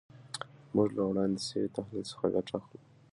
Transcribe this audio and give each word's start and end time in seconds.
موږ 0.75 0.89
له 0.97 1.03
وړاندې 1.09 1.39
شوي 1.47 1.67
تحلیل 1.77 2.05
څخه 2.11 2.25
ګټه 2.35 2.53
اخلو. 2.59 2.79